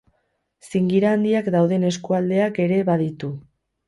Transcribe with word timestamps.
Zingira 0.69 1.11
handiak 1.17 1.49
dauden 1.55 1.85
eskualdeak 1.89 2.57
ere 2.65 2.81
baditu. 2.89 3.31